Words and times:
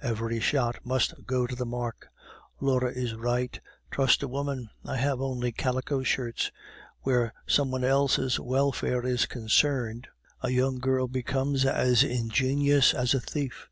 "Every 0.00 0.40
shot 0.40 0.76
must 0.86 1.26
go 1.26 1.46
to 1.46 1.54
the 1.54 1.66
mark! 1.66 2.08
Laure 2.62 2.88
is 2.90 3.12
right. 3.14 3.60
Trust 3.90 4.22
a 4.22 4.26
woman! 4.26 4.70
I 4.86 4.96
have 4.96 5.20
only 5.20 5.52
calico 5.52 6.02
shirts. 6.02 6.50
Where 7.02 7.34
some 7.46 7.70
one 7.70 7.84
else's 7.84 8.40
welfare 8.40 9.04
is 9.04 9.26
concerned, 9.26 10.08
a 10.40 10.48
young 10.48 10.78
girl 10.78 11.08
becomes 11.08 11.66
as 11.66 12.02
ingenious 12.04 12.94
as 12.94 13.12
a 13.12 13.20
thief. 13.20 13.68